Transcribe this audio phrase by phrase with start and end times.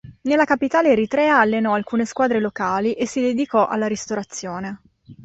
[0.21, 4.81] Nella capitale eritrea allenò alcune squadre locali e si dedicò alla ristorazione.